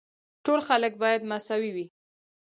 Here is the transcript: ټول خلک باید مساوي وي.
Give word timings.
ټول 0.45 0.59
خلک 0.69 0.93
باید 1.03 1.21
مساوي 1.31 1.71
وي. 1.75 1.85